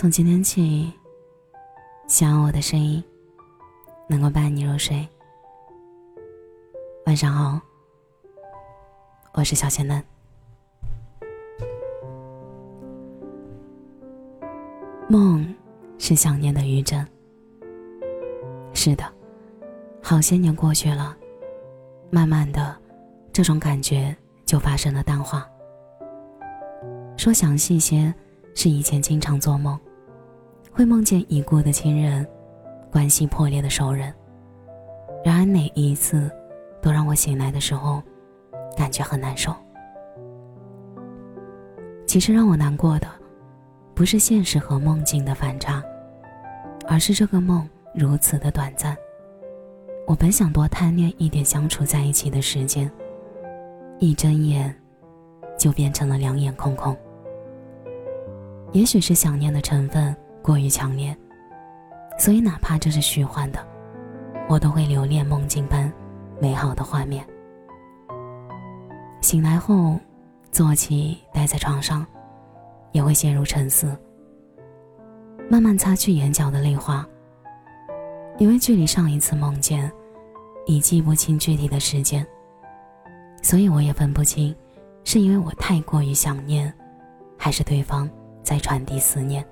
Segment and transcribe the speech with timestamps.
[0.00, 0.90] 从今天起，
[2.06, 3.04] 希望我的声音
[4.08, 5.06] 能够伴你入睡。
[7.04, 7.60] 晚上好，
[9.34, 10.02] 我是小仙嫩。
[15.06, 15.54] 梦
[15.98, 17.06] 是想念的余震。
[18.72, 19.04] 是的，
[20.02, 21.14] 好些年过去了，
[22.08, 22.74] 慢慢的，
[23.34, 25.46] 这种感觉就发生了淡化。
[27.18, 28.14] 说详细些，
[28.54, 29.78] 是以前经常做梦，
[30.72, 32.26] 会梦见已故的亲人，
[32.90, 34.12] 关系破裂的熟人。
[35.24, 36.30] 然而每一次，
[36.80, 38.02] 都让我醒来的时候，
[38.76, 39.54] 感觉很难受。
[42.06, 43.06] 其实让我难过的，
[43.94, 45.82] 不是现实和梦境的反差，
[46.88, 48.96] 而是这个梦如此的短暂。
[50.06, 52.90] 我本想多贪恋一点相处在一起的时间，
[53.98, 54.74] 一睁眼，
[55.58, 56.96] 就变成了两眼空空。
[58.72, 61.16] 也许是想念的成分过于强烈，
[62.18, 63.64] 所以哪怕这是虚幻的，
[64.48, 65.92] 我都会留恋梦境般
[66.40, 67.24] 美好的画面。
[69.20, 69.98] 醒来后，
[70.50, 72.06] 坐起，待在床上，
[72.92, 73.96] 也会陷入沉思，
[75.48, 77.06] 慢慢擦去眼角的泪花。
[78.38, 79.90] 因为距离上一次梦见，
[80.66, 82.26] 已记不清具体的时间，
[83.42, 84.56] 所以我也分不清，
[85.04, 86.72] 是因为我太过于想念，
[87.36, 88.08] 还是对方。
[88.42, 89.46] 在传递思念。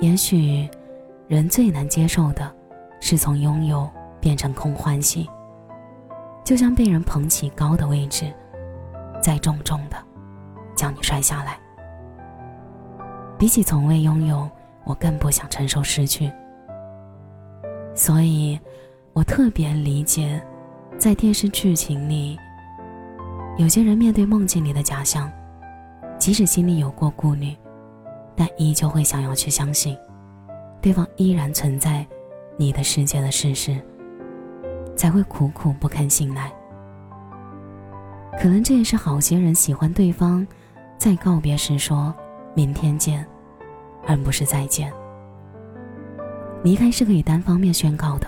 [0.00, 0.68] 也许，
[1.28, 2.52] 人最难接受的，
[3.00, 3.88] 是从拥有
[4.20, 5.28] 变成空欢喜。
[6.44, 8.30] 就像被人捧起高的位置，
[9.22, 9.96] 再重重的
[10.74, 11.58] 将你摔下来。
[13.38, 14.48] 比起从未拥有，
[14.84, 16.30] 我更不想承受失去。
[17.94, 18.60] 所以，
[19.12, 20.42] 我特别理解，
[20.98, 22.38] 在电视剧情里，
[23.56, 25.30] 有些人面对梦境里的假象。
[26.18, 27.56] 即使心里有过顾虑，
[28.36, 29.96] 但依旧会想要去相信，
[30.80, 32.06] 对方依然存在
[32.56, 33.80] 你的世界的事实，
[34.96, 36.52] 才会苦苦不肯醒来。
[38.40, 40.46] 可能这也是好些人喜欢对方
[40.98, 42.12] 在告别时说
[42.54, 43.24] 明天见，
[44.06, 44.92] 而不是再见。
[46.62, 48.26] 离开是可以单方面宣告的，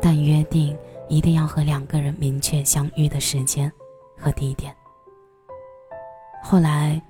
[0.00, 0.76] 但约定
[1.08, 3.70] 一定要和两个人明确相遇的时间
[4.16, 4.74] 和地点。
[6.42, 7.00] 后来，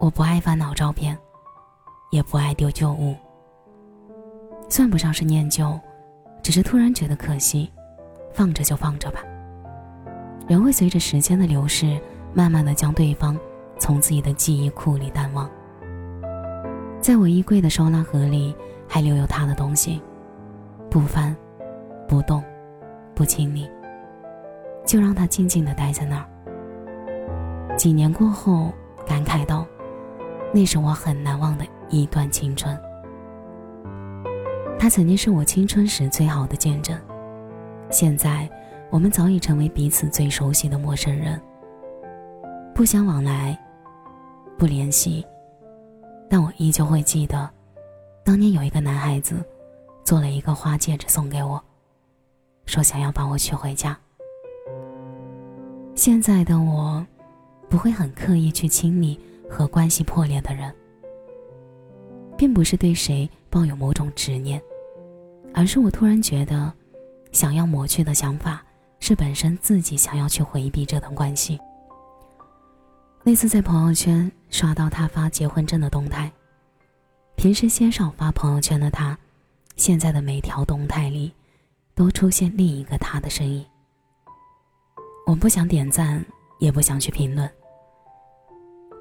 [0.00, 1.18] 我不爱翻老照片，
[2.10, 3.14] 也不爱丢旧物。
[4.68, 5.78] 算不上是念旧，
[6.42, 7.70] 只是突然觉得可惜，
[8.32, 9.20] 放着就放着吧。
[10.48, 11.98] 人会随着时间的流逝，
[12.32, 13.38] 慢慢的将对方
[13.78, 15.48] 从自己的记忆库里淡忘。
[17.00, 18.54] 在我衣柜的收纳盒里，
[18.88, 20.00] 还留有他的东西，
[20.90, 21.36] 不翻，
[22.08, 22.42] 不动，
[23.14, 23.70] 不清理，
[24.84, 27.76] 就让他静静的待在那儿。
[27.76, 28.72] 几年过后，
[29.06, 29.66] 感慨道
[30.52, 32.78] ：“那是我很难忘的一段青春。
[34.78, 36.98] 他曾经是我青春时最好的见证。
[37.90, 38.48] 现在，
[38.90, 41.40] 我们早已成为彼此最熟悉的陌生人，
[42.74, 43.58] 不相往来，
[44.58, 45.24] 不联系。
[46.28, 47.48] 但我依旧会记得，
[48.24, 49.44] 当年有一个男孩子，
[50.04, 51.62] 做了一个花戒指送给我，
[52.66, 53.96] 说想要把我娶回家。
[55.94, 57.04] 现在的我。”
[57.68, 59.18] 不会很刻意去亲密
[59.56, 60.70] 和关系破裂的人，
[62.36, 64.62] 并不是对谁抱有某种执念，
[65.54, 66.70] 而是我突然觉得，
[67.32, 68.62] 想要抹去的想法
[69.00, 71.58] 是本身自己想要去回避这段关系。
[73.22, 76.30] 那次在朋友圈刷到他发结婚证的动态，
[77.34, 79.18] 平时鲜少发朋友圈的他，
[79.76, 81.32] 现在的每条动态里，
[81.94, 83.64] 都出现另一个他的身影。
[85.26, 86.22] 我不想点赞。
[86.58, 87.46] 也不想去评论，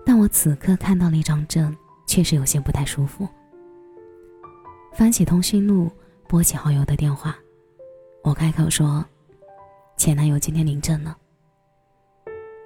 [0.05, 3.27] 但我此刻看到了一张证，确实有些不太舒服。
[4.93, 5.91] 翻起通讯录，
[6.27, 7.35] 拨起好友的电话，
[8.23, 9.03] 我开口说
[9.97, 11.17] ：“前男友今天领证了。”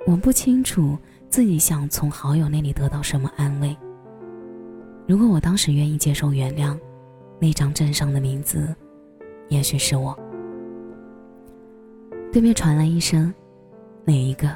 [0.05, 0.97] 我不清楚
[1.29, 3.75] 自己想从好友那里得到什么安慰。
[5.07, 6.77] 如果我当时愿意接受原谅，
[7.39, 8.75] 那张证上的名字，
[9.47, 10.17] 也许是我。
[12.31, 13.33] 对面传来一声
[14.05, 14.55] ：“哪一个？”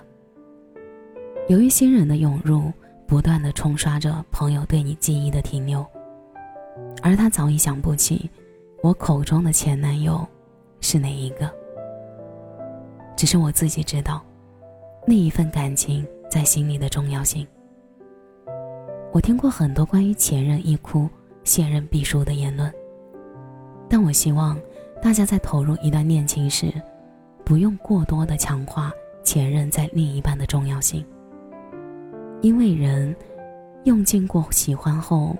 [1.49, 2.71] 由于新人的涌入，
[3.05, 5.85] 不断的冲刷着朋友对你记忆的停留，
[7.01, 8.29] 而他早已想不起，
[8.81, 10.25] 我口中的前男友
[10.79, 11.53] 是哪一个。
[13.17, 14.23] 只是我自己知道，
[15.05, 17.45] 那一份感情在心里的重要性。
[19.11, 21.09] 我听过很多关于前任一哭，
[21.43, 22.73] 现任必输的言论，
[23.89, 24.57] 但我希望
[25.01, 26.73] 大家在投入一段恋情时，
[27.43, 28.93] 不用过多的强化
[29.25, 31.05] 前任在另一半的重要性。
[32.43, 33.15] 因为人
[33.85, 35.33] 用尽过喜欢后，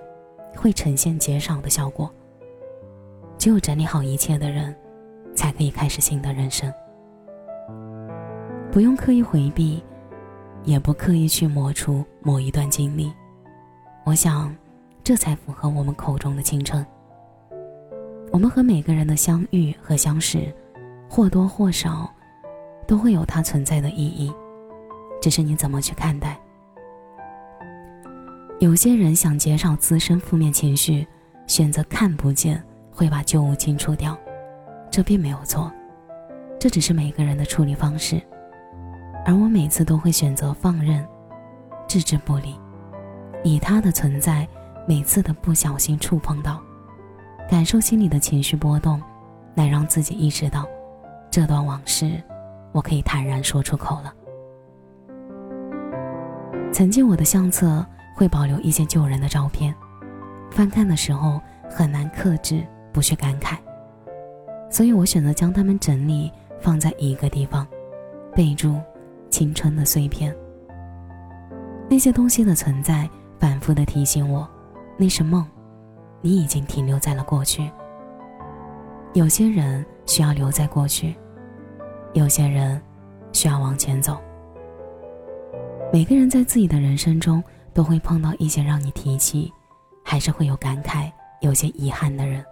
[0.56, 2.10] 会呈现减少的效果。
[3.36, 4.74] 只有整理好一切的人，
[5.34, 6.72] 才可以开始新的人生。
[8.72, 9.84] 不用刻意回避，
[10.64, 13.12] 也不刻意去抹除某一段经历。
[14.06, 14.56] 我想，
[15.02, 16.84] 这才符合我们口中的青春。
[18.32, 20.50] 我们和每个人的相遇和相识，
[21.10, 22.10] 或多或少，
[22.88, 24.32] 都会有它存在的意义，
[25.20, 26.40] 只是你怎么去看待。
[28.60, 31.06] 有些人想减少自身负面情绪，
[31.46, 34.16] 选择看不见，会把旧物清除掉，
[34.90, 35.70] 这并没有错，
[36.58, 38.20] 这只是每个人的处理方式。
[39.26, 41.04] 而我每次都会选择放任，
[41.88, 42.54] 置之不理。
[43.42, 44.48] 以他的存在，
[44.86, 46.62] 每次的不小心触碰到，
[47.50, 49.02] 感受心里的情绪波动，
[49.56, 50.64] 来让自己意识到，
[51.28, 52.22] 这段往事，
[52.72, 54.14] 我可以坦然说出口了。
[56.72, 59.74] 曾经我的相册会保留一些旧人的照片，
[60.50, 63.58] 翻看的时候很难克制不去感慨，
[64.70, 66.30] 所以我选择将它们整理
[66.60, 67.66] 放在一个地方，
[68.34, 68.80] 备注
[69.30, 70.34] “青春的碎片”。
[71.90, 73.08] 那些东西的存在。
[73.40, 74.48] 反复的提醒我，
[74.96, 75.46] 那是梦，
[76.22, 77.70] 你已经停留在了过去。
[79.12, 81.14] 有些人需要留在过去，
[82.14, 82.80] 有些人
[83.32, 84.16] 需要往前走。
[85.92, 87.44] 每个人在自己的人生中
[87.74, 89.52] 都会碰到一些让你提起，
[90.04, 91.10] 还是会有感慨、
[91.40, 92.44] 有些遗憾的人。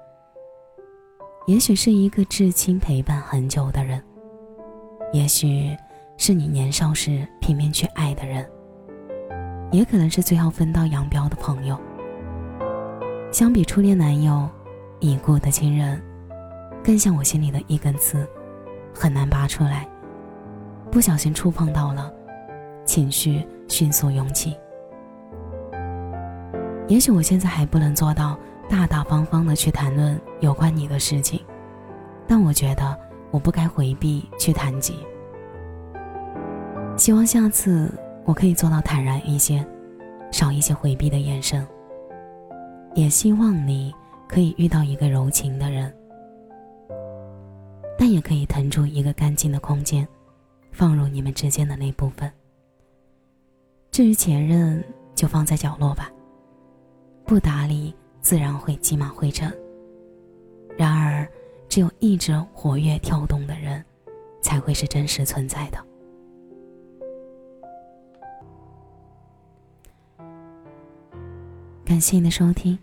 [1.46, 4.02] 也许是一个至亲陪伴很久的人，
[5.12, 5.76] 也许
[6.19, 8.48] 是你年少时拼命去爱的人。
[9.70, 11.80] 也可能是最后分道扬镳的朋友。
[13.32, 14.46] 相比初恋男友，
[15.00, 15.98] 已故的亲人，
[16.84, 18.28] 更像我心里的一根刺，
[18.94, 19.88] 很难拔出来。
[20.90, 22.12] 不小心触碰到了，
[22.84, 24.54] 情绪迅速涌起。
[26.88, 28.38] 也许我现在还不能做到
[28.69, 31.40] 大大方方的去谈论有关你的事情，
[32.26, 32.99] 但我觉得
[33.31, 34.94] 我不该回避去谈及。
[36.96, 37.93] 希望下次。
[38.25, 39.67] 我可以做到坦然一些，
[40.31, 41.67] 少一些回避的眼神。
[42.94, 43.93] 也希望你
[44.29, 45.93] 可以遇到一个柔情的人，
[47.99, 50.06] 但也可以腾出一个干净的空间，
[50.70, 52.31] 放入你们之间的那部分。
[53.90, 54.81] 至于前任，
[55.17, 56.08] 就放在角落吧。
[57.24, 59.52] 不打理，自然会积满灰尘。
[60.76, 61.26] 然而，
[61.69, 63.84] 只有一直活跃跳动的人，
[64.42, 65.78] 才会是真实存在的。
[71.84, 72.78] 感谢你的收听，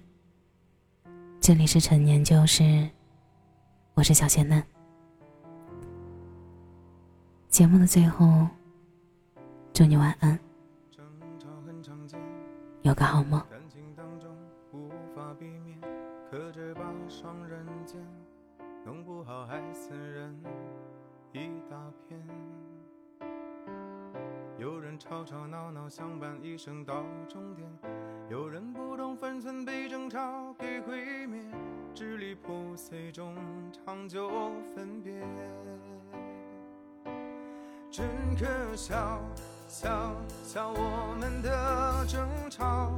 [1.39, 2.89] 这里是陈年旧事，
[3.95, 4.63] 我是小仙嫩。
[7.49, 8.47] 节目的最后，
[9.73, 10.39] 祝你晚安，
[12.83, 13.43] 有个好梦。
[16.29, 17.99] 可这把双刃剑，
[18.85, 20.39] 弄不好还损人
[21.31, 21.75] 一大
[22.07, 22.23] 片
[24.55, 27.67] 有人吵吵闹闹相伴一生到终点，
[28.29, 31.41] 有人不懂分寸被争吵给毁灭，
[31.95, 33.35] 支离破碎中
[33.71, 34.29] 长久
[34.75, 35.13] 分别。
[37.89, 38.05] 真
[38.37, 39.19] 可笑，
[39.67, 42.91] 笑笑我们的争吵，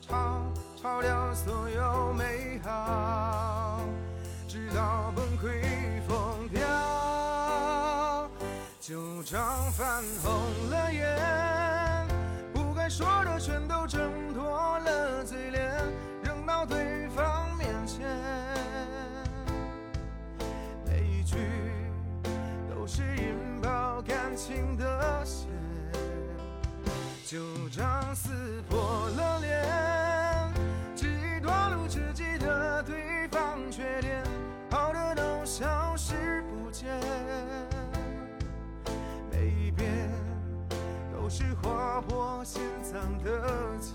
[0.00, 0.40] 吵
[0.86, 3.80] 吵掉所有美好，
[4.46, 5.60] 直到崩溃
[6.06, 8.30] 疯掉，
[8.80, 10.30] 就张泛红
[10.70, 12.06] 了眼。
[12.54, 15.74] 不该说的全都挣脱了嘴脸，
[16.22, 18.06] 扔到对方面前，
[20.84, 21.36] 每一句
[22.70, 25.48] 都是引爆感情的线，
[27.26, 27.38] 就
[27.70, 28.85] 这样撕破
[35.96, 36.86] 消失不见。
[39.32, 40.10] 每一遍
[41.10, 43.94] 都是划破心脏的茧